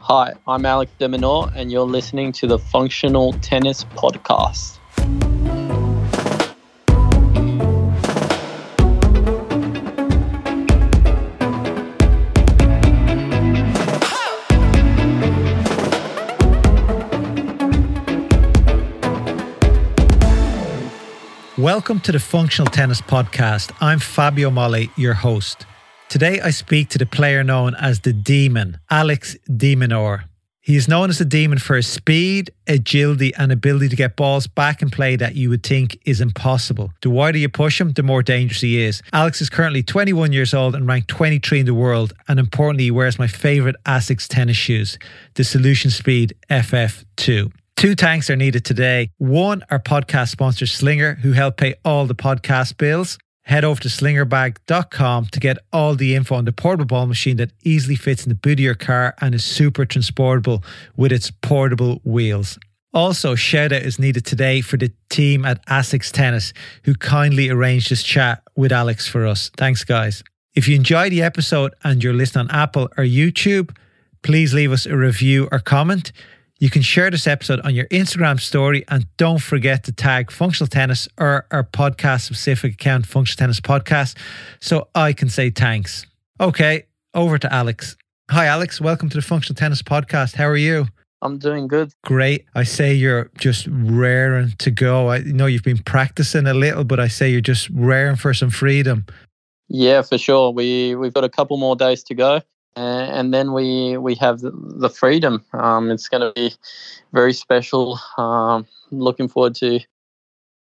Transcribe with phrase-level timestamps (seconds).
[0.00, 4.78] Hi, I'm Alex de Minaur, and you're listening to the Functional Tennis Podcast.
[21.58, 23.72] Welcome to the Functional Tennis Podcast.
[23.80, 25.66] I'm Fabio Molly, your host.
[26.08, 30.24] Today I speak to the player known as the Demon, Alex de Minaur.
[30.62, 34.46] He is known as the Demon for his speed, agility, and ability to get balls
[34.46, 36.94] back in play that you would think is impossible.
[37.02, 39.02] The wider you push him, the more dangerous he is.
[39.12, 42.90] Alex is currently 21 years old and ranked 23 in the world, and importantly, he
[42.90, 44.98] wears my favourite ASICS tennis shoes,
[45.34, 47.52] the Solution Speed FF2.
[47.76, 49.10] Two thanks are needed today.
[49.18, 53.18] One, our podcast sponsor, Slinger, who help pay all the podcast bills.
[53.48, 57.50] Head over to slingerbag.com to get all the info on the portable ball machine that
[57.64, 60.62] easily fits in the boot of your car and is super transportable
[60.98, 62.58] with its portable wheels.
[62.92, 66.52] Also, shout out is needed today for the team at ASICS Tennis
[66.84, 69.50] who kindly arranged this chat with Alex for us.
[69.56, 70.22] Thanks, guys.
[70.54, 73.74] If you enjoyed the episode and you're listening on Apple or YouTube,
[74.22, 76.12] please leave us a review or comment.
[76.60, 80.66] You can share this episode on your Instagram story and don't forget to tag Functional
[80.66, 84.16] Tennis or our podcast specific account, Functional Tennis Podcast,
[84.60, 86.04] so I can say thanks.
[86.40, 87.96] Okay, over to Alex.
[88.32, 88.80] Hi, Alex.
[88.80, 90.34] Welcome to the Functional Tennis Podcast.
[90.34, 90.88] How are you?
[91.22, 91.92] I'm doing good.
[92.04, 92.46] Great.
[92.56, 95.10] I say you're just raring to go.
[95.10, 98.50] I know you've been practicing a little, but I say you're just raring for some
[98.50, 99.06] freedom.
[99.68, 100.50] Yeah, for sure.
[100.50, 102.42] We we've got a couple more days to go
[102.78, 105.44] and then we we have the freedom.
[105.52, 106.54] Um, it's going to be
[107.12, 107.98] very special.
[108.16, 109.80] Um, looking forward to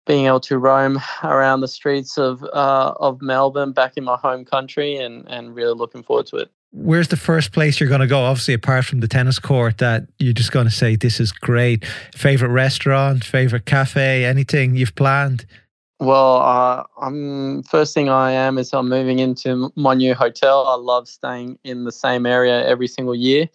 [0.06, 4.46] being able to roam around the streets of uh, of Melbourne, back in my home
[4.46, 6.52] country, and and really looking forward to it.
[6.72, 8.20] Where's the first place you're going to go?
[8.20, 11.86] Obviously, apart from the tennis court, that you're just going to say this is great.
[12.14, 15.46] Favorite restaurant, favorite cafe, anything you've planned?
[16.00, 20.68] Well, uh, I'm first thing I am is I'm moving into my new hotel.
[20.68, 23.48] I love staying in the same area every single year,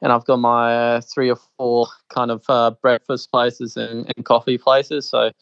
[0.00, 4.24] and I've got my uh, three or four kind of uh, breakfast places and, and,
[4.24, 5.08] coffee places.
[5.08, 5.32] So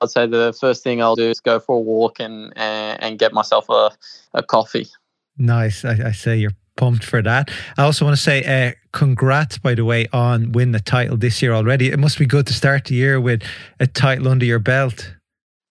[0.00, 3.18] I'd say the first thing I'll do is go for a walk and and, and
[3.18, 3.90] get myself a,
[4.34, 4.86] a coffee.
[5.38, 5.84] Nice.
[5.84, 7.50] I, I, say you're pumped for that.
[7.78, 11.42] I also want to say uh, congrats, by the way, on win the title this
[11.42, 11.90] year already.
[11.90, 13.42] It must be good to start the year with
[13.80, 15.14] a title under your belt.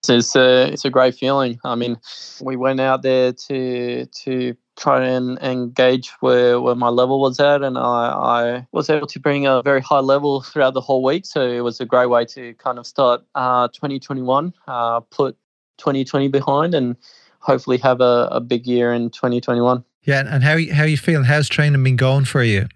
[0.08, 1.58] It's a it's a great feeling.
[1.64, 1.98] I mean,
[2.40, 7.62] we went out there to to try and engage where, where my level was at,
[7.62, 11.26] and I, I was able to bring a very high level throughout the whole week.
[11.26, 15.36] So it was a great way to kind of start uh, 2021, uh, put
[15.78, 16.96] 2020 behind, and
[17.40, 19.84] hopefully have a, a big year in 2021.
[20.04, 21.24] Yeah, and how how you feeling?
[21.24, 22.66] How's training been going for you?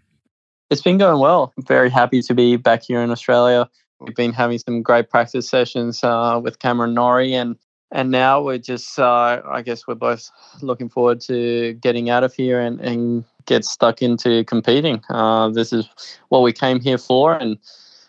[0.70, 1.52] It's been going well.
[1.56, 3.68] I'm very happy to be back here in Australia.
[4.06, 7.56] We've been having some great practice sessions uh, with Cameron Norrie, and
[7.92, 10.28] and now we're just, uh, I guess, we're both
[10.62, 15.00] looking forward to getting out of here and, and get stuck into competing.
[15.08, 15.88] Uh, this is
[16.28, 17.56] what we came here for, and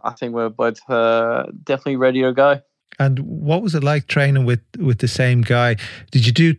[0.03, 2.61] I think we're both uh, definitely ready to go.
[2.97, 5.75] And what was it like training with with the same guy?
[6.11, 6.55] Did you do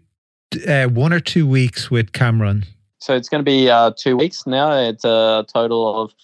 [0.69, 2.65] uh, one or two weeks with Cameron?
[2.99, 4.73] So it's going to be uh, two weeks now.
[4.73, 6.15] It's a total of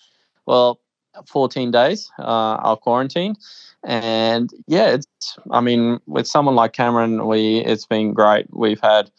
[0.47, 0.82] well
[1.27, 3.37] 14 days, uh, our quarantine.
[3.85, 8.47] And yeah, it's, I mean, with someone like Cameron, we, it's been great.
[8.51, 9.11] We've had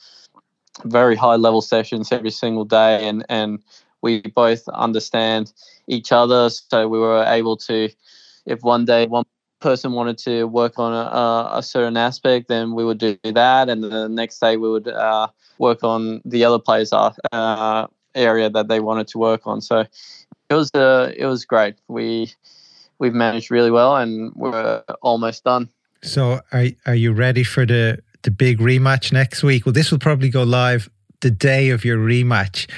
[0.85, 3.59] very high level sessions every single day and, and
[4.01, 5.53] we both understand
[5.87, 6.49] each other.
[6.49, 7.89] So we were able to,
[8.45, 9.25] if one day one
[9.59, 13.69] person wanted to work on a, a certain aspect, then we would do that.
[13.69, 15.27] And the next day we would uh,
[15.57, 19.61] work on the other players' uh, area that they wanted to work on.
[19.61, 19.85] So
[20.49, 21.75] it was uh, it was great.
[21.87, 22.31] We
[22.99, 25.69] we've managed really well, and we're almost done.
[26.01, 29.65] So, are are you ready for the the big rematch next week?
[29.65, 30.89] Well, this will probably go live
[31.21, 32.69] the day of your rematch.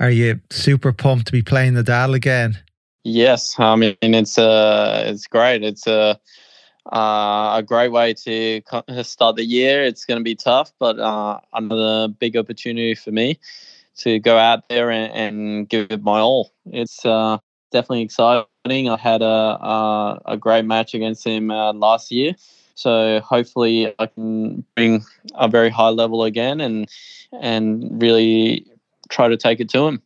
[0.00, 2.58] Are you super pumped to be playing Nadal again?
[3.04, 5.62] Yes, I mean it's uh it's great.
[5.62, 6.18] It's a
[6.92, 8.60] uh, a great way to
[9.04, 9.84] start the year.
[9.84, 13.38] It's going to be tough, but uh, another big opportunity for me
[13.98, 16.52] to go out there and, and give it my all.
[16.66, 17.38] It's uh,
[17.70, 18.46] definitely exciting.
[18.88, 22.34] I had a a, a great match against him uh, last year,
[22.74, 25.04] so hopefully I can bring
[25.34, 26.88] a very high level again and
[27.40, 28.66] and really
[29.08, 30.02] try to take it to him.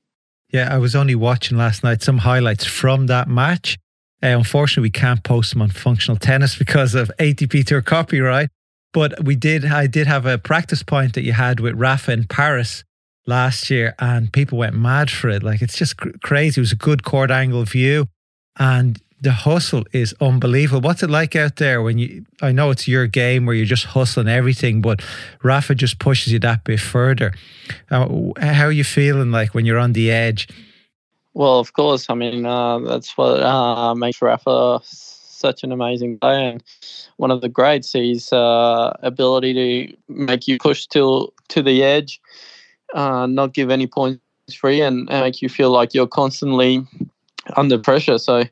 [0.53, 3.79] Yeah, I was only watching last night some highlights from that match.
[4.23, 8.49] Uh, unfortunately, we can't post them on functional tennis because of ATP Tour copyright.
[8.93, 9.67] But we did.
[9.67, 12.85] I did have a practice point that you had with Rafa in Paris
[13.27, 15.43] last year, and people went mad for it.
[15.43, 16.61] Like it's just cr- crazy.
[16.61, 18.09] It was a good court angle view,
[18.59, 20.81] and the hustle is unbelievable.
[20.81, 22.25] What's it like out there when you?
[22.43, 25.03] I know it's your game where you're just hustling everything, but
[25.43, 27.33] Rafa just pushes you that bit further.
[27.91, 30.49] Uh, how are you feeling like when you're on the edge?
[31.35, 32.07] Well, of course.
[32.09, 36.63] I mean, uh, that's what uh, makes Rafa such an amazing player and
[37.19, 37.93] one of the greats.
[37.93, 42.21] His uh, ability to make you push to to the edge,
[42.95, 44.21] uh, not give any points
[44.55, 46.87] free, and, and, make you feel like you're constantly
[47.57, 48.19] under pressure.
[48.19, 48.45] So,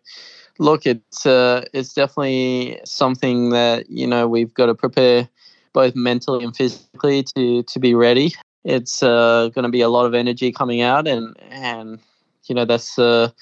[0.59, 5.29] look, it's uh, it's definitely something that you know we've got to prepare
[5.73, 8.35] both mentally and physically to to be ready.
[8.65, 11.99] It's uh, going to be a lot of energy coming out, and and
[12.47, 13.33] you know that's the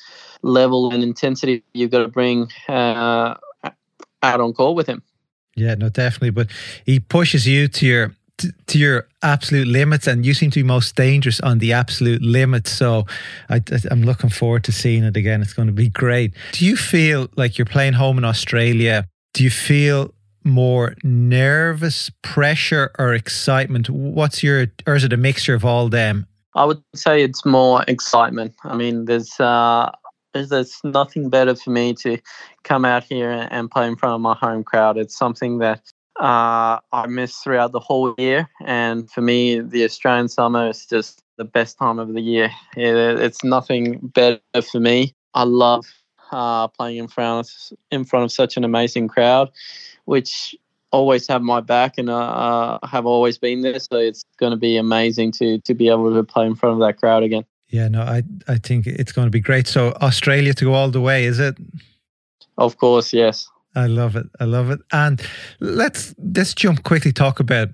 [0.42, 3.34] level and intensity you've got to bring uh,
[4.22, 5.02] out on court with him.
[5.54, 6.30] Yeah, no, definitely.
[6.30, 6.48] But
[6.84, 8.16] he pushes you to your
[8.66, 12.70] to your absolute limits, and you seem to be most dangerous on the absolute limits.
[12.72, 13.06] So
[13.48, 15.42] I, am looking forward to seeing it again.
[15.42, 16.34] It's going to be great.
[16.52, 19.06] Do you feel like you're playing home in Australia?
[19.34, 23.88] Do you feel more nervous, pressure, or excitement?
[23.88, 26.26] What's your, or is it a mixture of all them?
[26.54, 28.54] I would say it's more excitement.
[28.64, 29.90] I mean, there's uh,
[30.34, 32.18] there's nothing better for me to
[32.62, 34.96] come out here and play in front of my home crowd.
[34.96, 35.82] It's something that
[36.20, 41.22] uh, I miss throughout the whole year, and for me, the Australian summer is just
[41.36, 42.50] the best time of the year.
[42.76, 45.14] It, it's nothing better for me.
[45.34, 45.86] I love
[46.30, 49.50] uh, playing in front of, in front of such an amazing crowd,
[50.04, 50.54] which
[50.90, 53.78] always have my back and uh, have always been there.
[53.78, 56.80] So it's going to be amazing to to be able to play in front of
[56.86, 57.44] that crowd again.
[57.68, 59.66] Yeah, no, I I think it's going to be great.
[59.66, 61.56] So Australia to go all the way, is it?
[62.58, 63.48] Of course, yes.
[63.74, 64.26] I love it.
[64.38, 64.80] I love it.
[64.92, 65.20] And
[65.60, 67.68] let's let's jump quickly talk about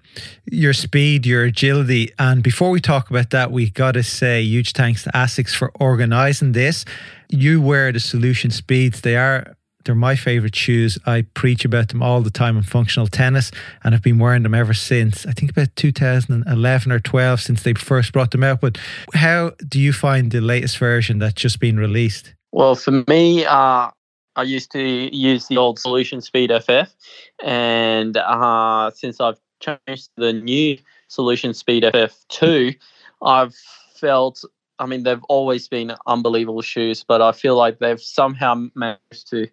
[0.47, 2.13] your speed, your agility.
[2.19, 5.73] And before we talk about that, we got to say huge thanks to Asics for
[5.81, 6.85] organizing this.
[7.29, 9.01] You wear the solution speeds.
[9.01, 10.99] They are they're my favorite shoes.
[11.07, 13.51] I preach about them all the time in functional tennis
[13.83, 15.25] and I've been wearing them ever since.
[15.25, 18.61] I think about 2011 or 12 since they first brought them out.
[18.61, 18.77] But
[19.15, 22.35] how do you find the latest version that's just been released?
[22.53, 23.91] Well, for me, uh,
[24.39, 26.95] I used to use the old Solution Speed FF,
[27.43, 32.77] and uh, since I've changed the new Solution Speed FF2,
[33.21, 33.57] I've
[33.97, 34.45] felt
[34.79, 39.49] I mean, they've always been unbelievable shoes, but I feel like they've somehow managed to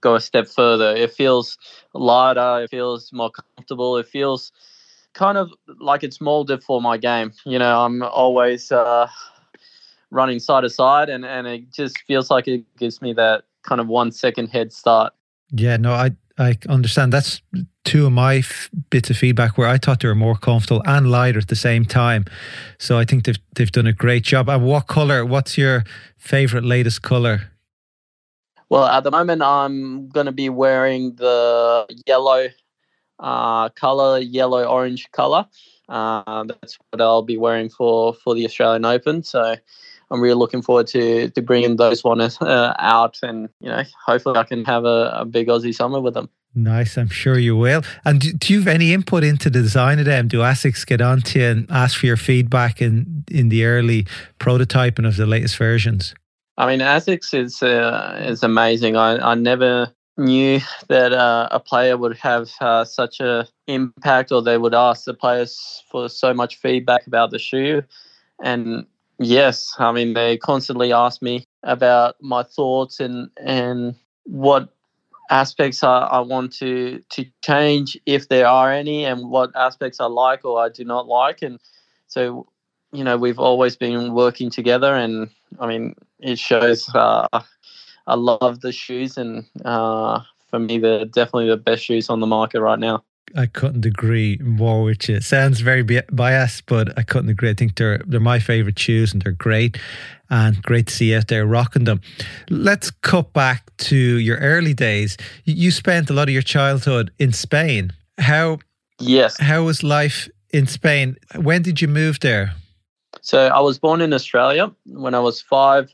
[0.00, 0.96] go a step further.
[0.96, 1.56] It feels
[1.92, 4.50] lighter, it feels more comfortable, it feels
[5.12, 7.32] kind of like it's molded for my game.
[7.46, 9.06] You know, I'm always uh,
[10.10, 13.80] running side to side, and, and it just feels like it gives me that kind
[13.80, 15.12] of one second head start.
[15.50, 17.12] Yeah, no, I I understand.
[17.12, 17.40] That's
[17.84, 21.10] two of my f- bits of feedback where I thought they were more comfortable and
[21.10, 22.24] lighter at the same time.
[22.78, 24.48] So I think they've they've done a great job.
[24.48, 25.24] And what color?
[25.24, 25.84] What's your
[26.16, 27.50] favorite latest color?
[28.68, 32.48] Well, at the moment, I'm going to be wearing the yellow
[33.20, 35.46] uh, color, yellow orange color.
[35.88, 39.22] Uh, that's what I'll be wearing for for the Australian Open.
[39.22, 39.56] So
[40.14, 44.38] I'm really looking forward to to bringing those ones uh, out, and you know, hopefully,
[44.38, 46.30] I can have a, a big Aussie summer with them.
[46.54, 47.82] Nice, I'm sure you will.
[48.04, 50.28] And do, do, you have any input into the design of them?
[50.28, 54.06] Do ASICS get on to you and ask for your feedback in in the early
[54.38, 56.14] prototyping of the latest versions?
[56.56, 58.96] I mean, ASICS is uh, is amazing.
[58.96, 64.40] I, I never knew that uh, a player would have uh, such a impact, or
[64.40, 67.82] they would ask the players for so much feedback about the shoe.
[68.42, 68.86] And
[69.18, 73.94] yes, I mean, they constantly ask me about my thoughts and and
[74.24, 74.70] what
[75.30, 80.06] aspects I, I want to to change if there are any, and what aspects I
[80.06, 81.42] like or I do not like.
[81.42, 81.60] And
[82.06, 82.46] so,
[82.92, 85.28] you know, we've always been working together, and
[85.58, 86.88] I mean, it shows.
[86.94, 87.28] Uh,
[88.06, 92.26] I love the shoes, and uh, for me, they're definitely the best shoes on the
[92.26, 93.02] market right now.
[93.36, 95.16] I couldn't agree more with you.
[95.16, 97.50] It sounds very biased, but I couldn't agree.
[97.50, 99.78] I think they're they're my favorite shoes, and they're great,
[100.30, 102.00] and great to see you out there rocking them.
[102.48, 105.16] Let's cut back to your early days.
[105.44, 107.92] You spent a lot of your childhood in Spain.
[108.18, 108.58] How?
[109.00, 109.38] Yes.
[109.40, 111.16] How was life in Spain?
[111.34, 112.54] When did you move there?
[113.20, 114.72] So I was born in Australia.
[114.86, 115.92] When I was five,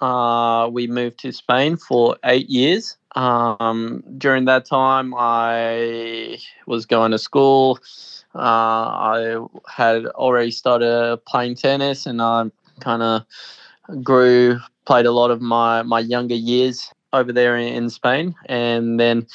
[0.00, 2.96] uh, we moved to Spain for eight years.
[3.14, 7.78] Um, during that time, I was going to school.
[8.34, 12.50] Uh, I had already started playing tennis, and I
[12.80, 13.22] kind of
[14.02, 18.98] grew, played a lot of my my younger years over there in, in Spain, and
[18.98, 19.26] then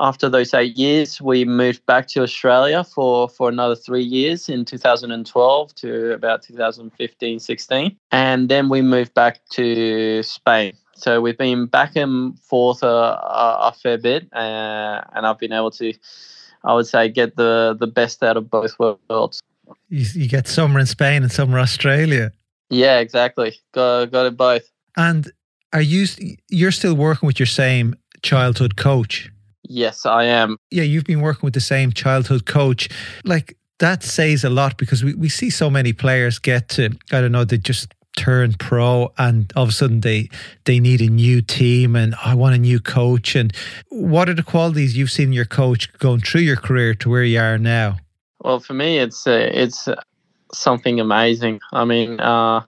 [0.00, 4.64] after those eight years, we moved back to Australia for, for another three years in
[4.64, 7.96] 2012 to about 2015, 16.
[8.12, 10.74] And then we moved back to Spain.
[10.98, 15.52] So we've been back and forth a, a, a fair bit, uh, and I've been
[15.52, 15.92] able to,
[16.64, 19.40] I would say, get the, the best out of both worlds.
[19.88, 22.32] You, you get summer in Spain and summer Australia.
[22.70, 23.54] Yeah, exactly.
[23.72, 24.70] Got got it both.
[24.96, 25.30] And
[25.72, 26.06] are you
[26.48, 29.30] you're still working with your same childhood coach?
[29.62, 30.56] Yes, I am.
[30.70, 32.88] Yeah, you've been working with the same childhood coach.
[33.24, 37.20] Like that says a lot because we, we see so many players get to I
[37.20, 40.28] don't know, they just turn pro and all of a sudden they
[40.64, 43.52] they need a new team and I want a new coach and
[43.90, 47.38] what are the qualities you've seen your coach going through your career to where you
[47.38, 47.98] are now?
[48.40, 49.88] Well, for me, it's uh, it's
[50.52, 51.60] something amazing.
[51.72, 52.64] I mean, uh,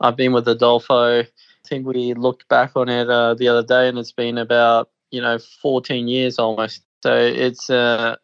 [0.00, 1.20] I've been with Adolfo.
[1.20, 1.26] I
[1.66, 5.20] think we looked back on it uh, the other day, and it's been about you
[5.20, 6.82] know 14 years almost.
[7.02, 8.16] So it's uh,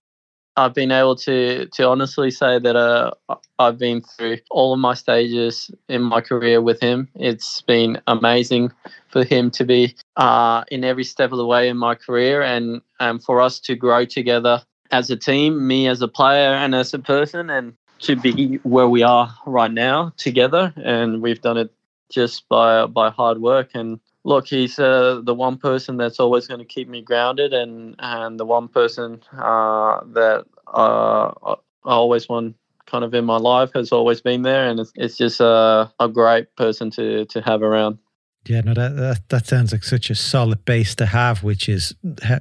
[0.57, 3.11] I've been able to to honestly say that uh,
[3.59, 7.09] I've been through all of my stages in my career with him.
[7.15, 8.73] It's been amazing
[9.09, 12.81] for him to be uh, in every step of the way in my career, and
[13.01, 16.95] and for us to grow together as a team, me as a player and as
[16.95, 21.71] a person, and to be where we are right now together, and we've done it
[22.09, 23.71] just by by hard work.
[23.75, 27.95] And look, he's uh, the one person that's always going to keep me grounded, and
[28.01, 31.55] and the one person uh, that uh, I
[31.85, 32.57] always want
[32.87, 36.09] kind of in my life has always been there, and it's, it's just a, a
[36.09, 37.99] great person to to have around.
[38.47, 41.95] Yeah, no, that, that that sounds like such a solid base to have, which is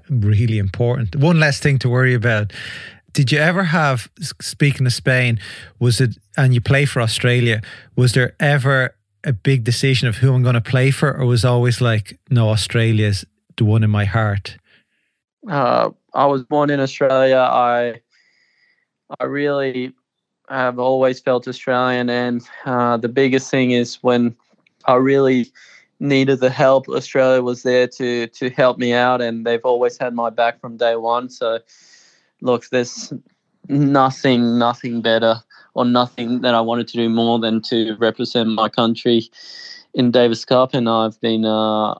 [0.09, 1.15] really important.
[1.15, 2.51] One less thing to worry about
[3.13, 4.09] did you ever have
[4.41, 5.39] speaking of Spain
[5.79, 7.61] was it and you play for Australia
[7.95, 8.93] was there ever
[9.25, 12.49] a big decision of who I'm going to play for or was always like no
[12.49, 13.25] Australia's
[13.57, 14.57] the one in my heart.
[15.49, 17.37] Uh, I was born in Australia.
[17.37, 18.01] I
[19.19, 19.93] I really
[20.49, 24.35] have always felt Australian and uh, the biggest thing is when
[24.85, 25.51] I really
[25.99, 30.13] needed the help Australia was there to to help me out and they've always had
[30.13, 31.29] my back from day one.
[31.29, 31.59] So
[32.41, 33.11] look, there's
[33.67, 35.41] nothing, nothing better
[35.75, 39.29] or nothing that I wanted to do more than to represent my country
[39.93, 41.95] in Davis Cup, and I've been uh,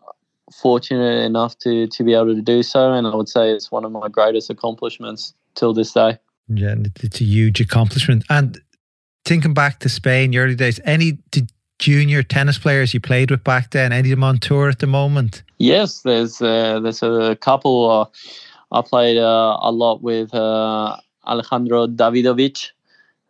[0.52, 2.94] fortunate enough to to be able to do so.
[2.94, 6.18] And I would say it's one of my greatest accomplishments till this day.
[6.48, 8.24] Yeah, it's a huge accomplishment.
[8.30, 8.60] And
[9.24, 11.20] thinking back to Spain, your early days, any
[11.80, 13.92] junior tennis players you played with back then?
[13.92, 15.44] Any of them on tour at the moment?
[15.58, 17.90] Yes, there's uh, there's a couple.
[17.90, 18.06] Uh,
[18.72, 22.72] I played uh, a lot with uh, Alejandro Davidovich,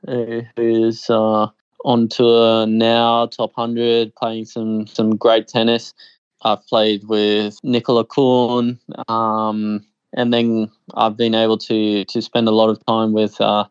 [0.08, 1.48] uh, who's uh,
[1.84, 5.94] on tour now, top 100, playing some, some great tennis.
[6.42, 12.52] I've played with Nicola Kuhn, um, and then I've been able to to spend a
[12.52, 13.66] lot of time with uh,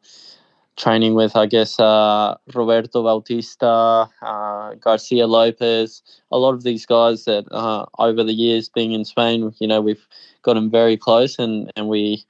[0.76, 7.24] training with, I guess, uh, Roberto Bautista, uh, Garcia Lopez, a lot of these guys
[7.24, 10.06] that uh, over the years being in Spain, you know, we've
[10.42, 12.24] gotten very close and, and we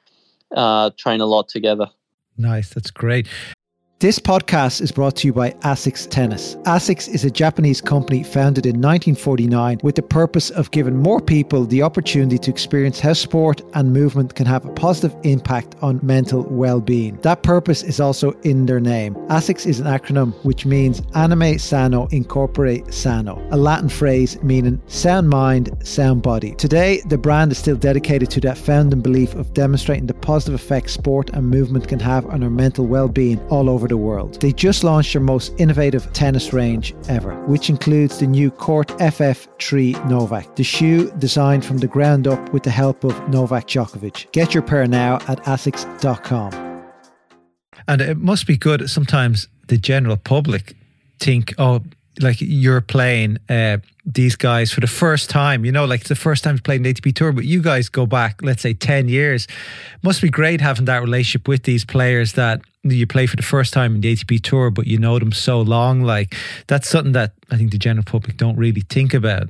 [0.56, 1.86] uh, train a lot together.
[2.36, 2.70] Nice.
[2.70, 3.28] That's great.
[4.00, 6.56] This podcast is brought to you by ASICS Tennis.
[6.66, 11.64] ASICS is a Japanese company founded in 1949 with the purpose of giving more people
[11.64, 16.42] the opportunity to experience how sport and movement can have a positive impact on mental
[16.42, 17.16] well-being.
[17.22, 19.14] That purpose is also in their name.
[19.28, 25.30] ASICS is an acronym which means Anime Sano Incorporate Sano, a Latin phrase meaning sound
[25.30, 26.56] mind, sound body.
[26.56, 30.94] Today, the brand is still dedicated to that founding belief of demonstrating the positive effects
[30.94, 34.40] sport and movement can have on our mental well-being all over the the world.
[34.40, 40.08] They just launched their most innovative tennis range ever, which includes the new Court FF3
[40.08, 44.32] Novak, the shoe designed from the ground up with the help of Novak Djokovic.
[44.32, 46.52] Get your pair now at asics.com.
[47.86, 50.74] And it must be good sometimes the general public
[51.20, 51.82] think, oh,
[52.20, 56.14] like you're playing uh, these guys for the first time, you know, like it's the
[56.16, 59.46] first time playing the ATP Tour, but you guys go back, let's say, 10 years.
[60.02, 62.60] Must be great having that relationship with these players that
[62.92, 65.60] you play for the first time in the ATP Tour, but you know them so
[65.60, 66.02] long.
[66.02, 66.34] Like
[66.66, 69.48] that's something that I think the general public don't really think about.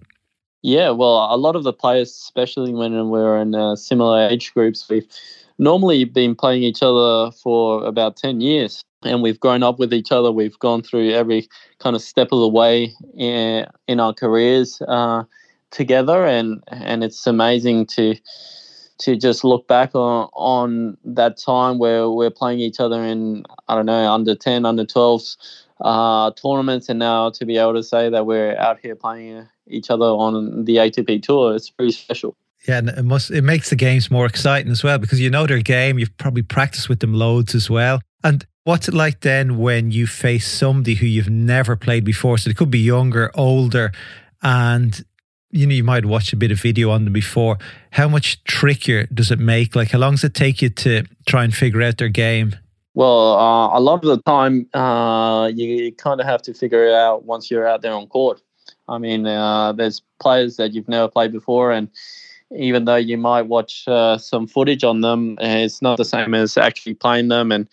[0.62, 4.88] Yeah, well, a lot of the players, especially when we're in uh, similar age groups,
[4.88, 5.06] we've
[5.58, 10.10] normally been playing each other for about 10 years and we've grown up with each
[10.10, 10.32] other.
[10.32, 11.48] We've gone through every
[11.78, 15.24] kind of step of the way in, in our careers uh,
[15.70, 18.14] together, and and it's amazing to
[18.98, 23.74] to just look back on on that time where we're playing each other in I
[23.74, 25.22] don't know under ten, under twelve
[25.80, 29.90] uh, tournaments, and now to be able to say that we're out here playing each
[29.90, 32.36] other on the ATP tour, it's pretty special.
[32.68, 35.46] Yeah, and it must it makes the games more exciting as well because you know
[35.46, 35.98] their game.
[35.98, 38.00] You've probably practiced with them loads as well.
[38.22, 42.38] And what's it like then when you face somebody who you've never played before?
[42.38, 43.92] So they could be younger, older,
[44.42, 45.04] and
[45.54, 47.58] you know you might watch a bit of video on them before.
[47.92, 49.76] How much trickier does it make?
[49.76, 52.56] Like how long does it take you to try and figure out their game?
[52.94, 56.94] Well, uh, a lot of the time, uh, you kind of have to figure it
[56.94, 58.40] out once you're out there on court.
[58.88, 61.88] I mean, uh, there's players that you've never played before, and
[62.56, 66.56] even though you might watch uh, some footage on them, it's not the same as
[66.56, 67.68] actually playing them, and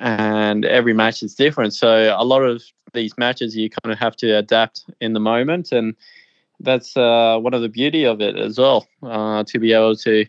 [0.00, 1.74] and every match is different.
[1.74, 2.62] So a lot of
[2.94, 5.94] these matches, you kind of have to adapt in the moment, and
[6.62, 10.26] that's uh, one of the beauty of it as well, uh, to be able to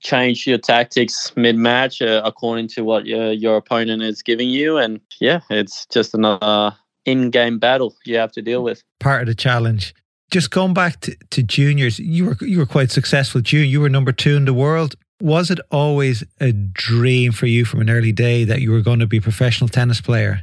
[0.00, 4.76] change your tactics mid match uh, according to what your, your opponent is giving you.
[4.76, 8.82] And yeah, it's just another in game battle you have to deal with.
[9.00, 9.94] Part of the challenge.
[10.30, 13.66] Just going back to, to juniors, you were you were quite successful junior.
[13.66, 14.94] You were number two in the world.
[15.20, 18.98] Was it always a dream for you from an early day that you were going
[18.98, 20.40] to be a professional tennis player?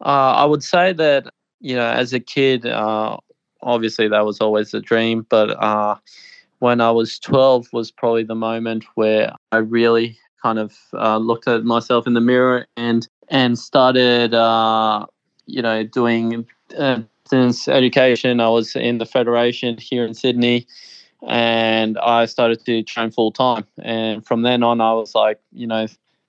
[0.00, 1.26] Uh, I would say that
[1.64, 3.16] you know, as a kid, uh,
[3.64, 5.26] obviously that was always a dream.
[5.28, 5.96] But uh,
[6.60, 11.48] when I was 12 was probably the moment where I really kind of uh, looked
[11.48, 15.06] at myself in the mirror and and started, uh,
[15.46, 16.46] you know, doing
[16.78, 18.40] uh, distance education.
[18.40, 20.66] I was in the federation here in Sydney,
[21.26, 23.64] and I started to train full time.
[23.82, 25.86] And from then on, I was like, you know,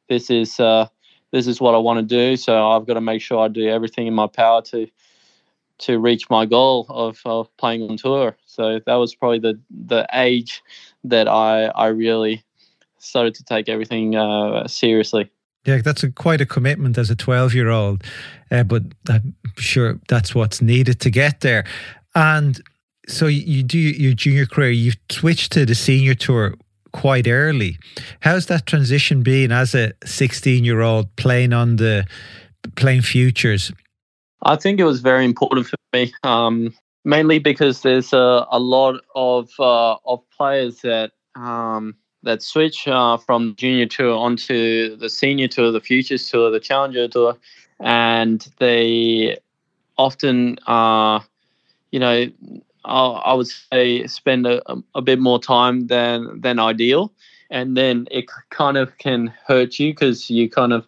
[0.09, 0.87] this is uh,
[1.31, 2.37] this is what I want to do.
[2.37, 4.87] So I've got to make sure I do everything in my power to
[5.77, 8.37] to reach my goal of, of playing on tour.
[8.45, 10.61] So that was probably the the age
[11.03, 12.43] that I I really
[12.97, 15.29] started to take everything uh, seriously.
[15.65, 18.03] Yeah, that's a, quite a commitment as a 12 year old,
[18.51, 21.65] uh, but I'm sure that's what's needed to get there.
[22.13, 22.61] And
[23.07, 26.55] so you do your junior career, you've switched to the senior tour
[26.93, 27.77] quite early.
[28.21, 32.05] How's that transition been as a 16 year old playing on the
[32.75, 33.71] playing futures?
[34.45, 36.73] I think it was very important for me, um,
[37.03, 43.17] mainly because there's a, a lot of uh, of players that um, that switch uh,
[43.17, 47.35] from junior tour onto the senior tour, the futures tour, the challenger tour,
[47.79, 49.37] and they
[49.97, 51.19] often, uh,
[51.91, 52.27] you know,
[52.85, 54.61] I would say spend a,
[54.93, 57.11] a bit more time than than ideal,
[57.49, 60.85] and then it kind of can hurt you because you kind of,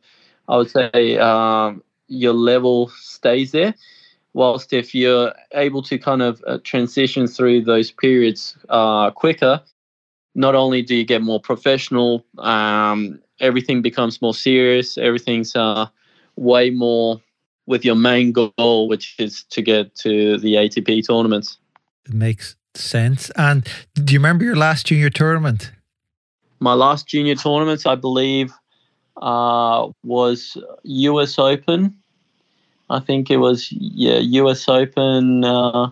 [0.47, 3.73] I would say, um, your level stays there.
[4.33, 9.61] Whilst if you're able to kind of uh, transition through those periods uh, quicker,
[10.35, 15.87] not only do you get more professional, um, everything becomes more serious, everything's uh,
[16.35, 17.19] way more
[17.65, 21.57] with your main goal, which is to get to the ATP tournaments.
[22.05, 23.29] It makes sense.
[23.31, 25.71] And do you remember your last junior tournament?
[26.59, 28.53] My last junior tournament, I believe,
[29.21, 31.95] uh, was US Open.
[32.89, 35.89] I think it was yeah US Open uh,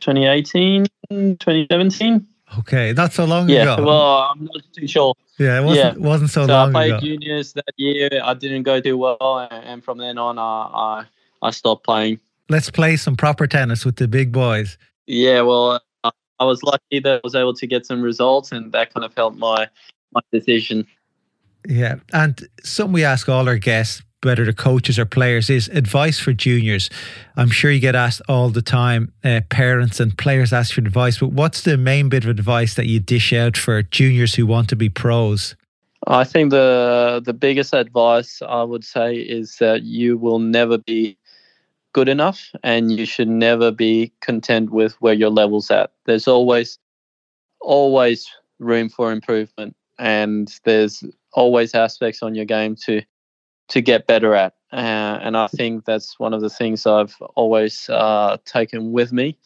[0.00, 2.26] 2018, 2017.
[2.60, 3.84] Okay, not so long yeah, ago.
[3.84, 5.14] well, I'm not too sure.
[5.38, 6.08] Yeah, it wasn't, yeah.
[6.08, 7.00] wasn't so, so long I played ago.
[7.00, 8.08] juniors that year.
[8.22, 11.04] I didn't go too well, and from then on, I, I,
[11.42, 12.20] I stopped playing.
[12.48, 14.78] Let's play some proper tennis with the big boys.
[15.06, 15.80] Yeah, well,
[16.38, 19.14] I was lucky that I was able to get some results, and that kind of
[19.14, 19.68] helped my
[20.12, 20.86] my decision.
[21.68, 26.18] Yeah, and something we ask all our guests, whether the coaches or players, is advice
[26.18, 26.88] for juniors.
[27.36, 29.12] I'm sure you get asked all the time.
[29.24, 32.86] Uh, parents and players ask for advice, but what's the main bit of advice that
[32.86, 35.56] you dish out for juniors who want to be pros?
[36.06, 41.18] I think the the biggest advice I would say is that you will never be
[41.92, 45.90] good enough, and you should never be content with where your level's at.
[46.04, 46.78] There's always
[47.60, 51.02] always room for improvement, and there's
[51.36, 53.02] always aspects on your game to
[53.68, 54.54] to get better at.
[54.72, 59.36] Uh, and I think that's one of the things I've always uh, taken with me.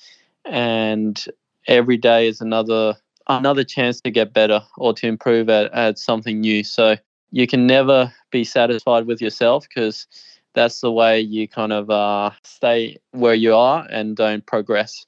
[0.44, 1.22] And
[1.66, 2.96] every day is another
[3.28, 6.64] another chance to get better or to improve at, at something new.
[6.64, 6.96] So
[7.30, 10.06] you can never be satisfied with yourself because
[10.54, 15.06] that's the way you kind of uh, stay where you are and don't progress.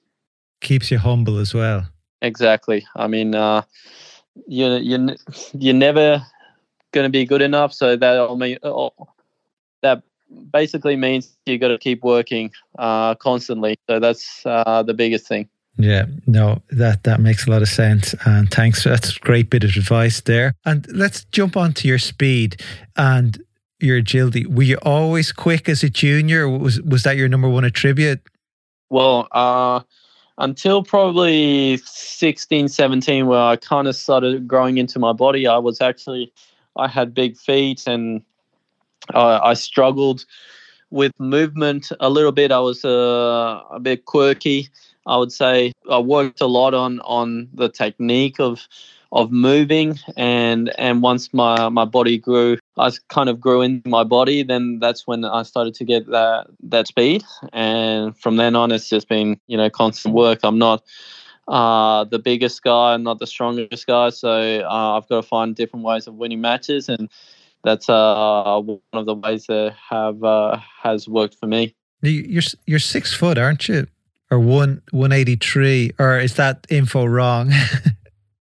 [0.60, 1.88] Keeps you humble as well.
[2.20, 2.86] Exactly.
[2.94, 3.62] I mean, uh,
[4.46, 5.16] you you
[5.58, 6.24] you never
[6.92, 7.72] going to be good enough.
[7.72, 8.92] So that mean oh,
[9.82, 10.02] that
[10.52, 13.76] basically means you got to keep working uh, constantly.
[13.88, 15.48] So that's uh, the biggest thing.
[15.78, 18.84] Yeah, no, that that makes a lot of sense, and thanks.
[18.84, 20.54] That's a great bit of advice there.
[20.66, 22.60] And let's jump on to your speed
[22.96, 23.42] and
[23.80, 24.44] your agility.
[24.46, 26.46] Were you always quick as a junior?
[26.48, 28.20] Was was that your number one attribute?
[28.90, 29.80] Well, uh,
[30.38, 35.46] until probably 16, 17, where I kind of started growing into my body.
[35.46, 36.32] I was actually,
[36.76, 38.22] I had big feet and
[39.14, 40.24] uh, I struggled
[40.90, 42.52] with movement a little bit.
[42.52, 44.68] I was uh, a bit quirky.
[45.06, 48.68] I would say I worked a lot on on the technique of
[49.10, 54.04] of moving and and once my my body grew I kind of grew in my
[54.04, 58.72] body then that's when I started to get that that speed and from then on
[58.72, 60.82] it's just been you know constant work I'm not
[61.48, 65.54] uh, the biggest guy I'm not the strongest guy so uh, I've got to find
[65.54, 67.08] different ways of winning matches and
[67.64, 72.78] that's uh, one of the ways that have uh, has worked for me you're you're
[72.78, 73.86] six foot aren't you
[74.30, 77.52] or one 183 or is that info wrong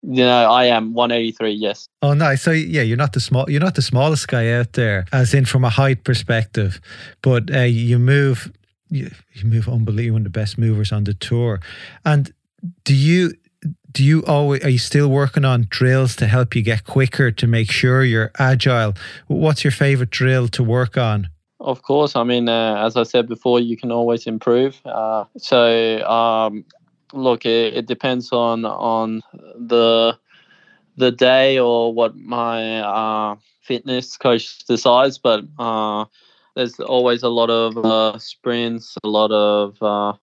[0.09, 1.51] You know, I am 183.
[1.51, 1.88] Yes.
[2.01, 2.42] Oh, nice.
[2.42, 3.51] So yeah, you're not the small.
[3.51, 6.81] You're not the smallest guy out there, as in from a height perspective,
[7.22, 8.53] but uh, you move.
[8.88, 10.14] You, you move unbelievable.
[10.14, 11.61] One of the best movers on the tour.
[12.05, 12.33] And
[12.85, 13.33] do you
[13.93, 17.47] do you always are you still working on drills to help you get quicker to
[17.47, 18.95] make sure you're agile?
[19.27, 21.29] What's your favorite drill to work on?
[21.61, 24.81] Of course, I mean, uh, as I said before, you can always improve.
[24.85, 26.65] Uh, so um,
[27.13, 30.19] look, it, it depends on on the
[30.97, 36.05] the day or what my uh, fitness coach decides, but uh,
[36.55, 40.17] there's always a lot of uh, sprints, a lot of uh,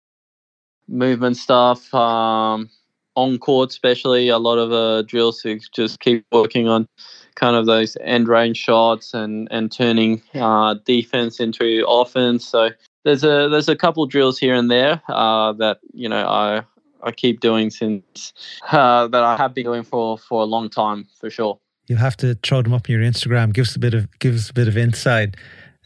[0.88, 2.70] movement stuff, um,
[3.15, 6.88] on court especially, a lot of uh, drills to just keep working on
[7.36, 12.46] kind of those end range shots and and turning uh, defense into offense.
[12.46, 12.70] So
[13.04, 16.63] there's a there's a couple drills here and there uh, that you know I
[17.04, 18.34] I keep doing since
[18.72, 21.58] uh, that I have been doing for for a long time for sure.
[21.88, 23.54] You'll have to throw them up on your Instagram.
[23.54, 25.36] Give us a bit of give us a bit of insight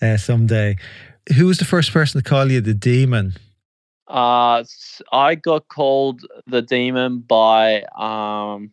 [0.02, 0.78] uh, someday.
[1.36, 3.34] Who was the first person to call you the demon?
[4.08, 4.64] Uh,
[5.12, 8.72] I got called the demon by um,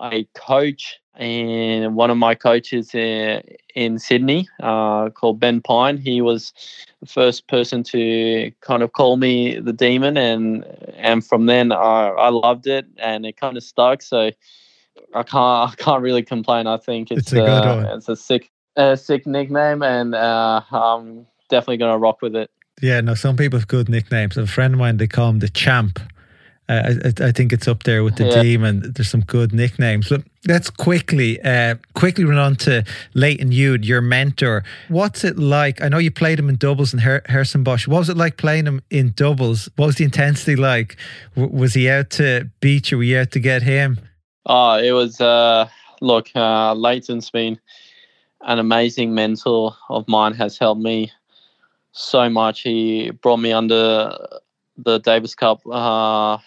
[0.00, 3.42] a coach and one of my coaches in,
[3.74, 5.98] in Sydney uh, called Ben Pine.
[5.98, 6.52] He was
[7.00, 10.64] the first person to kind of call me the demon, and
[10.96, 14.02] and from then I, I loved it, and it kind of stuck.
[14.02, 14.30] So
[15.14, 16.66] I can't I can't really complain.
[16.66, 17.96] I think it's, it's a good uh, one.
[17.96, 22.50] It's a sick a sick nickname, and uh, I'm definitely gonna rock with it.
[22.80, 24.36] Yeah, no, some people have good nicknames.
[24.36, 26.00] A friend of mine, they call him the champ
[26.70, 28.68] uh, I, I, think it's up there with the yeah.
[28.68, 30.08] and there's some good nicknames.
[30.08, 34.62] But let's quickly, uh, quickly run on to Lleyton Hewitt, your mentor.
[34.86, 35.82] What's it like?
[35.82, 37.88] I know you played him in doubles in Her- Herzogenbosch.
[37.88, 39.68] What was it like playing him in doubles?
[39.74, 40.96] What was the intensity like?
[41.34, 42.98] W- was he out to beat you?
[42.98, 43.98] Were you out to get him?
[44.46, 45.20] Oh, it was.
[45.20, 45.68] Uh,
[46.00, 47.58] look, uh, Lleyton's been
[48.42, 50.34] an amazing mentor of mine.
[50.34, 51.10] Has helped me
[51.92, 52.62] so much.
[52.62, 54.16] He brought me under
[54.76, 56.38] the Davis Cup uh,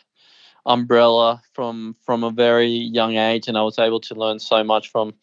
[0.66, 4.90] umbrella from from a very young age, and I was able to learn so much
[4.90, 5.14] from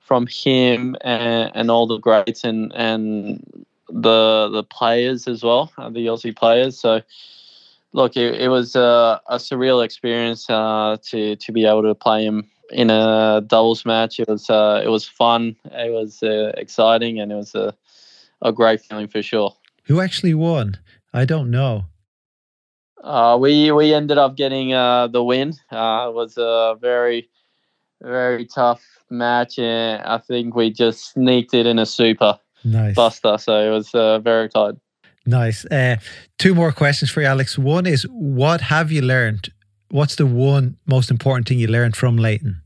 [0.00, 5.90] from him and, and all the greats and and the the players as well, uh,
[5.90, 6.78] the Aussie players.
[6.78, 7.02] So
[7.92, 12.24] look, it, it was a, a surreal experience uh, to to be able to play
[12.24, 14.20] him in a doubles match.
[14.20, 17.74] It was uh, it was fun, it was uh, exciting, and it was a
[18.46, 19.54] a great feeling for sure.
[19.84, 20.78] Who actually won?
[21.12, 21.86] I don't know.
[23.02, 25.52] Uh, we we ended up getting uh, the win.
[25.70, 27.28] Uh, it was a very
[28.02, 32.94] very tough match, and I think we just sneaked it in a super nice.
[32.94, 33.38] buster.
[33.38, 34.74] So it was uh, very tight.
[35.24, 35.64] Nice.
[35.66, 35.96] Uh,
[36.38, 37.58] two more questions for you, Alex.
[37.58, 39.52] One is, what have you learned?
[39.90, 42.62] What's the one most important thing you learned from Lleyton?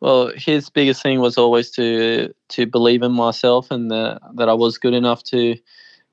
[0.00, 4.54] Well, his biggest thing was always to to believe in myself and the, that I
[4.54, 5.56] was good enough to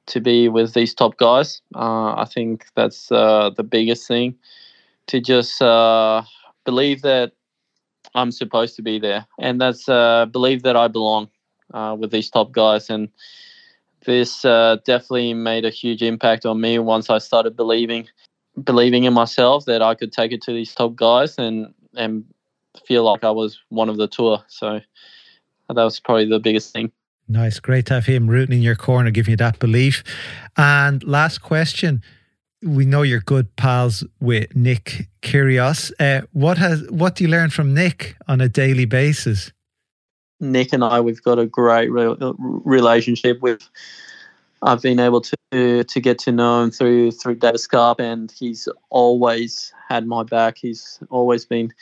[0.08, 1.62] to be with these top guys.
[1.76, 4.36] Uh, I think that's uh, the biggest thing
[5.08, 6.24] to just uh,
[6.63, 7.34] believe that
[8.15, 11.30] I'm supposed to be there, and that's uh, believe that I belong
[11.74, 12.89] uh, with these top guys.
[12.89, 13.10] And
[14.06, 18.08] this uh, definitely made a huge impact on me once I started believing
[18.63, 22.24] believing in myself that I could take it to these top guys and and
[22.86, 24.44] feel like I was one of the tour.
[24.48, 24.82] So
[25.70, 26.92] that was probably the biggest thing.
[27.28, 27.60] Nice.
[27.60, 30.04] Great to have him rooting in your corner, giving you that belief.
[30.58, 32.04] And last question.
[32.62, 35.92] We know you're good pals with Nick Kyrgios.
[36.00, 39.52] Uh, what has what do you learn from Nick on a daily basis?
[40.40, 43.42] Nick and I, we've got a great re- relationship.
[43.42, 43.70] With
[44.62, 48.68] I've been able to to get to know him through through Davis Cup, and he's
[48.90, 50.58] always had my back.
[50.58, 51.74] He's always been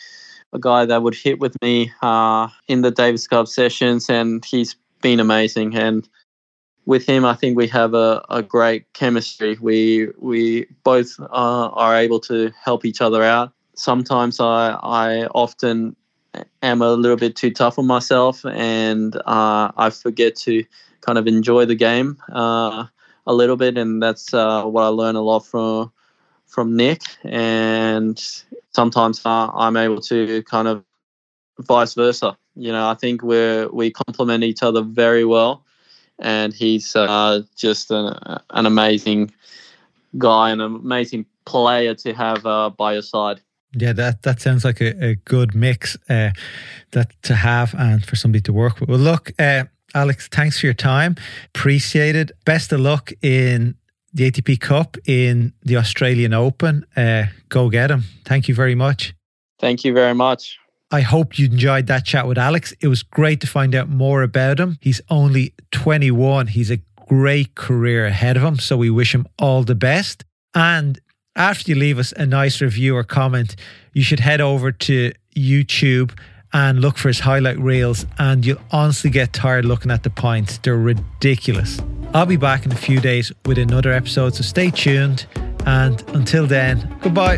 [0.53, 4.75] a guy that would hit with me uh, in the Davis Cup sessions, and he's
[5.01, 5.75] been amazing.
[5.75, 6.07] And
[6.85, 9.57] with him, I think we have a, a great chemistry.
[9.59, 11.25] We we both uh,
[11.73, 13.51] are able to help each other out.
[13.75, 15.95] Sometimes I I often
[16.61, 20.63] am a little bit too tough on myself, and uh, I forget to
[21.01, 22.85] kind of enjoy the game uh,
[23.25, 25.91] a little bit, and that's uh, what I learn a lot from
[26.45, 27.01] from Nick.
[27.23, 28.21] And
[28.75, 30.83] sometimes I'm able to kind of
[31.59, 32.37] vice versa.
[32.55, 35.63] You know, I think we're we complement each other very well,
[36.19, 38.15] and he's uh, just an,
[38.51, 39.31] an amazing
[40.17, 43.41] guy and an amazing player to have uh, by your side.
[43.75, 46.31] Yeah, that that sounds like a, a good mix uh,
[46.91, 48.89] that to have and for somebody to work with.
[48.89, 49.63] Well, look, uh,
[49.95, 51.15] Alex, thanks for your time.
[51.55, 52.31] Appreciate it.
[52.45, 53.75] Best of luck in
[54.13, 56.85] the ATP Cup in the Australian Open.
[56.95, 58.03] Uh, go get him.
[58.25, 59.13] Thank you very much.
[59.59, 60.57] Thank you very much.
[60.91, 62.73] I hope you enjoyed that chat with Alex.
[62.79, 64.77] It was great to find out more about him.
[64.79, 66.47] He's only 21.
[66.47, 68.59] He's a great career ahead of him.
[68.59, 70.23] So we wish him all the best.
[70.53, 70.99] And
[71.35, 73.55] after you leave us a nice review or comment,
[73.93, 76.11] you should head over to YouTube
[76.53, 80.59] and look for his highlight reels, and you'll honestly get tired looking at the points.
[80.59, 81.81] They're ridiculous.
[82.13, 85.25] I'll be back in a few days with another episode, so stay tuned.
[85.65, 87.37] And until then, goodbye.